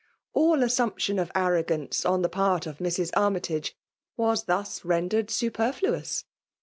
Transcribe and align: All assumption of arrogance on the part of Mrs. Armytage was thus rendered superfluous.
All 0.33 0.63
assumption 0.63 1.19
of 1.19 1.31
arrogance 1.35 2.05
on 2.05 2.23
the 2.23 2.27
part 2.27 2.65
of 2.65 2.79
Mrs. 2.79 3.11
Armytage 3.15 3.77
was 4.17 4.45
thus 4.45 4.83
rendered 4.83 5.29
superfluous. 5.29 6.25